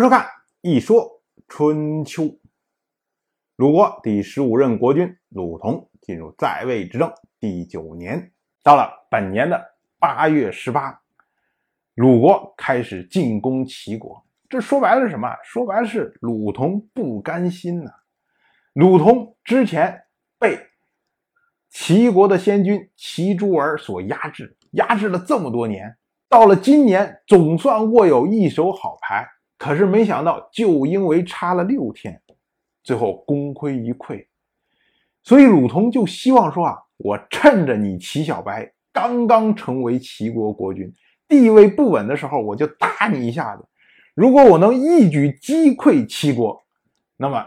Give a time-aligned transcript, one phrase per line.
[0.00, 0.20] 收看
[0.60, 2.22] 《一说春秋》，
[3.56, 8.32] 鲁国第十五任国君鲁同进入在位执政第九年，
[8.62, 9.60] 到了本年的
[9.98, 11.00] 八月十八，
[11.94, 14.24] 鲁国开始进攻齐国。
[14.48, 15.34] 这说白了是什么？
[15.42, 17.90] 说白了是鲁同不甘心呐。
[18.74, 20.04] 鲁同之前
[20.38, 20.60] 被
[21.70, 25.96] 齐国的先君齐诸儿所压制，压制了这么多年，
[26.28, 29.28] 到了今年总算握有一手好牌。
[29.58, 32.22] 可是没想到，就因为差了六天，
[32.84, 34.24] 最后功亏一篑。
[35.24, 40.94] 所以鲁同就希望说啊，我趁着你齐小白刚刚成为齐国国君，
[41.26, 43.64] 地位不稳的时候，我就打你一下子。
[44.14, 46.64] 如果我能一举击溃齐国，
[47.16, 47.44] 那么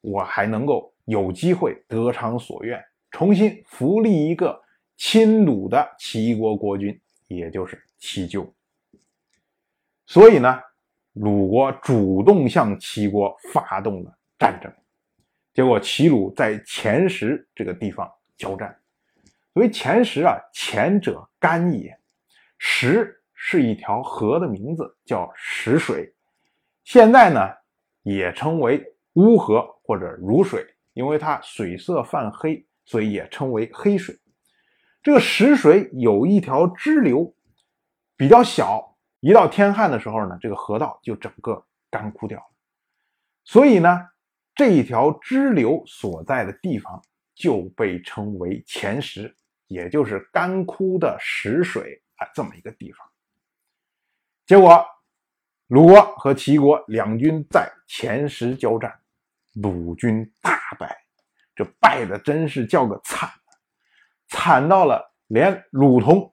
[0.00, 4.60] 我还能够有机会得偿所愿，重新扶立一个
[4.96, 8.52] 亲鲁的齐国国君，也就是齐咎。
[10.06, 10.60] 所以呢。
[11.14, 14.72] 鲁国主动向齐国发动了战争，
[15.52, 18.74] 结果齐鲁在前石这个地方交战。
[19.52, 21.94] 所谓前石啊，前者干也，
[22.56, 26.14] 石是一条河的名字，叫石水。
[26.84, 27.40] 现在呢，
[28.02, 28.82] 也称为
[29.14, 34.18] 乌河或者汝水，因为它水色泛黑，所以也称为黑水。
[35.02, 37.34] 这个石水有一条支流，
[38.16, 38.91] 比较小。
[39.22, 42.46] 一到天旱的时候呢，这个河道就整个干枯掉了，
[43.44, 44.08] 所以呢，
[44.52, 47.00] 这一条支流所在的地方
[47.32, 49.32] 就被称为前石，
[49.68, 53.08] 也就是干枯的石水啊，这么一个地方。
[54.44, 54.84] 结果，
[55.68, 58.92] 鲁国和齐国两军在前石交战，
[59.54, 60.98] 鲁军大败，
[61.54, 63.30] 这败的真是叫个惨，
[64.26, 66.31] 惨到了连鲁同。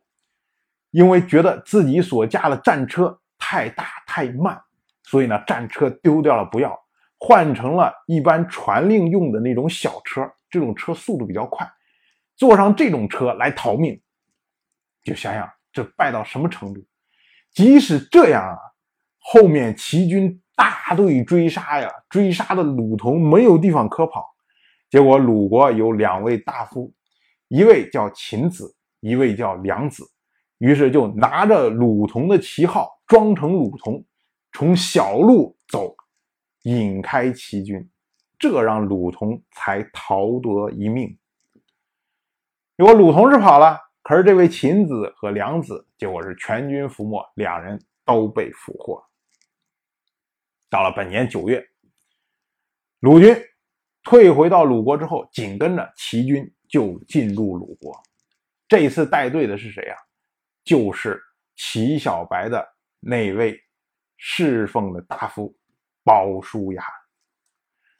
[0.91, 4.59] 因为觉得自己所驾的战车太大太慢，
[5.03, 6.79] 所以呢，战车丢掉了不要，
[7.17, 10.21] 换成了一般传令用的那种小车。
[10.51, 11.71] 这种车速度比较快，
[12.35, 14.01] 坐上这种车来逃命，
[15.03, 16.83] 就想想这败到什么程度。
[17.51, 18.57] 即使这样啊，
[19.19, 24.25] 后面齐军大队追杀呀，追杀的鲁同没有地方可跑。
[24.89, 26.91] 结果鲁国有两位大夫，
[27.47, 30.03] 一位叫秦子，一位叫梁子。
[30.59, 34.05] 于是就拿着鲁同的旗号，装成鲁同，
[34.51, 35.95] 从小路走，
[36.63, 37.89] 引开齐军，
[38.37, 41.17] 这让鲁同才逃得一命。
[42.77, 49.03] 结果鲁同是跑了，可是这位秦子和梁子，结果是全军覆没，两人都被俘获。
[50.69, 51.65] 到了本年九月，
[52.99, 53.35] 鲁军
[54.03, 57.97] 退回到鲁国之后，紧跟着齐军就进入鲁国。
[58.67, 59.95] 这一次带队的是谁呀？
[60.63, 61.21] 就是
[61.55, 62.67] 齐小白的
[62.99, 63.59] 那位
[64.17, 65.55] 侍奉的大夫
[66.03, 66.83] 鲍叔牙。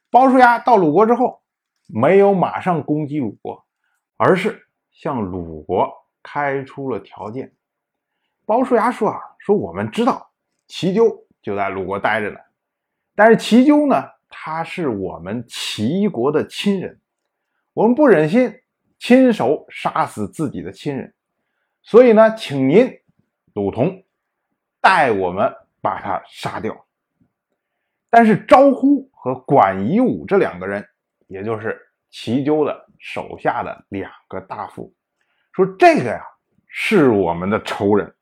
[0.10, 1.42] 鲍叔牙到鲁国之后，
[1.88, 3.66] 没有马上攻击鲁国，
[4.18, 5.92] 而是向鲁国
[6.24, 7.56] 开出了条件。
[8.46, 10.32] 鲍叔牙说：“啊，说我们知道
[10.68, 12.40] 齐纠就在鲁国待着呢，
[13.16, 17.00] 但是齐纠呢，他是我们齐国的亲人，
[17.74, 18.52] 我们不忍心
[18.98, 21.14] 亲手杀死自己的亲人。”
[21.82, 23.00] 所以呢，请您
[23.54, 24.04] 鲁同
[24.80, 26.86] 带我们把他杀掉。
[28.10, 30.88] 但是招呼和管夷吾这两个人，
[31.28, 31.80] 也就是
[32.10, 34.94] 齐纠的手下的两个大夫，
[35.52, 36.24] 说这个呀
[36.68, 38.16] 是我们的仇人，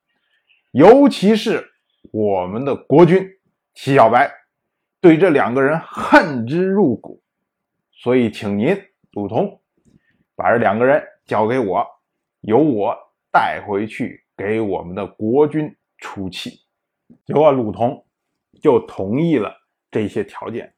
[0.72, 1.66] 尤其是
[2.12, 3.30] 我们的国君
[3.74, 4.32] 齐小白，
[5.00, 7.22] 对这两个人恨之入骨。
[7.94, 8.78] 所以，请您
[9.12, 9.62] 鲁同
[10.36, 11.86] 把这两个人交给我，
[12.42, 13.07] 由我。
[13.38, 16.60] 带回去给我们的国君出气，
[17.24, 18.04] 结果鲁同
[18.64, 19.56] 就同意了
[19.92, 20.74] 这些条件。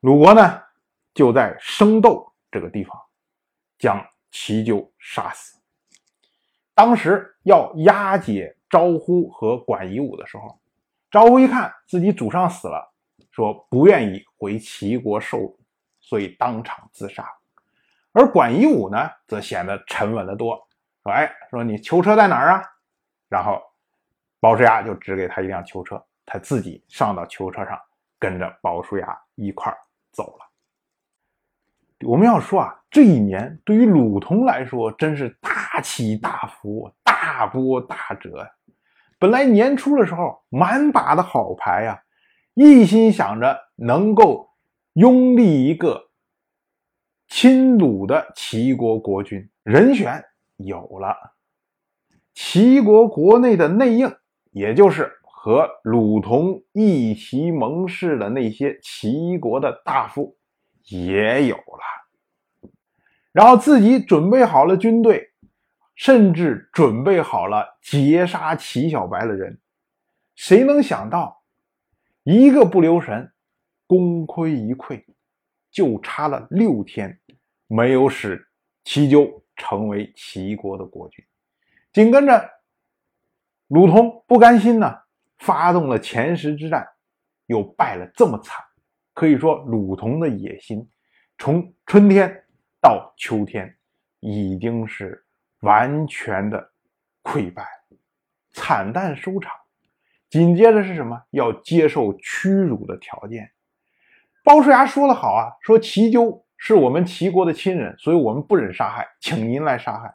[0.00, 0.60] 鲁国呢，
[1.14, 3.00] 就在生斗这个地方
[3.78, 5.56] 将齐纠杀死。
[6.74, 10.60] 当时要押解招呼和管夷吾的时候，
[11.12, 12.92] 招呼一看自己祖上死了，
[13.30, 15.60] 说不愿意回齐国受辱，
[16.00, 17.24] 所以当场自杀。
[18.10, 20.60] 而管夷吾呢，则显得沉稳得多。
[21.02, 22.62] 说哎，说你囚车在哪儿啊？
[23.28, 23.60] 然后
[24.40, 27.80] 鲍叔牙就指给他一辆囚车，他自己上到囚车上，
[28.18, 29.78] 跟着鲍叔牙一块儿
[30.12, 30.46] 走了。
[32.06, 38.50] 我们要说啊，这一年对于鲁同来说真是大起大伏、大波大折呀。
[39.18, 42.02] 本来年初的时候满把的好牌呀，
[42.54, 44.50] 一心想着能够
[44.94, 46.10] 拥立一个
[47.28, 50.24] 亲鲁的齐国国君人选。
[50.64, 51.34] 有了
[52.34, 54.14] 齐国国内的内应，
[54.50, 60.36] 也就是和鲁同一齐盟誓的那些齐国的大夫
[60.84, 62.70] 也有了，
[63.32, 65.32] 然后自己准备好了军队，
[65.94, 69.60] 甚至准备好了截杀齐小白的人。
[70.34, 71.42] 谁能想到，
[72.22, 73.30] 一个不留神，
[73.86, 75.04] 功亏一篑，
[75.70, 77.20] 就差了六天，
[77.66, 78.48] 没有使
[78.84, 81.24] 齐纠成为齐国的国君。
[81.92, 82.50] 紧跟着，
[83.68, 84.98] 鲁同不甘心呢，
[85.38, 86.84] 发动了前十之战，
[87.46, 88.56] 又败了这么惨。
[89.14, 90.90] 可以说，鲁同的野心
[91.38, 92.44] 从春天
[92.80, 93.72] 到秋天，
[94.18, 95.24] 已经是
[95.60, 96.72] 完全的
[97.22, 97.64] 溃败，
[98.52, 99.52] 惨淡收场。
[100.28, 101.22] 紧接着是什么？
[101.30, 103.52] 要接受屈辱的条件。
[104.42, 110.14] 鲍叔牙说的好啊，说齐纠是我们齐国的亲人，所以我们不忍杀害，请您来杀害。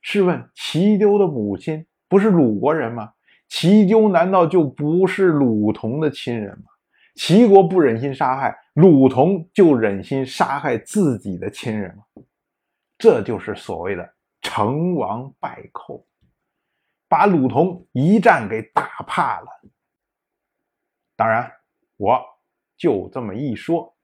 [0.00, 3.12] 试问齐纠的母亲不是鲁国人吗？
[3.46, 6.64] 齐纠难道就不是鲁同的亲人吗？
[7.16, 12.04] 齐国不忍心杀害鲁同，就忍心杀害自己的亲人吗？
[12.96, 16.06] 这就是所谓的成王败寇。
[17.06, 19.46] 把鲁同一战给打怕了。
[21.14, 21.52] 当然，
[21.98, 22.18] 我
[22.78, 23.94] 就这么一说，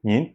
[0.00, 0.34] 您